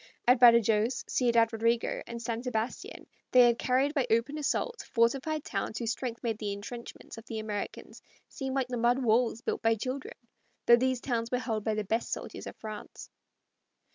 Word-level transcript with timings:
At 0.27 0.39
Badajoz, 0.39 1.03
Ciudad 1.07 1.53
Rodrigo, 1.53 2.01
and 2.07 2.19
San 2.19 2.41
Sebastian 2.41 3.05
they 3.31 3.41
had 3.41 3.59
carried 3.59 3.93
by 3.93 4.07
open 4.09 4.39
assault 4.39 4.81
fortified 4.81 5.43
towns 5.45 5.77
whose 5.77 5.91
strength 5.91 6.23
made 6.23 6.39
the 6.39 6.51
intrenchments 6.53 7.19
of 7.19 7.25
the 7.27 7.37
Americans 7.37 8.01
seem 8.27 8.55
like 8.55 8.67
the 8.69 8.77
mud 8.77 8.97
walls 9.03 9.41
built 9.41 9.61
by 9.61 9.75
children, 9.75 10.15
though 10.65 10.75
these 10.75 11.01
towns 11.01 11.29
were 11.29 11.37
held 11.37 11.63
by 11.63 11.75
the 11.75 11.83
best 11.83 12.11
soldiers 12.11 12.47
of 12.47 12.55
France. 12.55 13.11